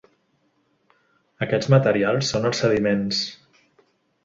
[1.47, 3.23] Aquests materials són els sediments.